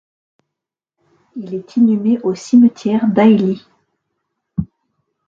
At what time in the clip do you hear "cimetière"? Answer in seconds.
2.33-3.07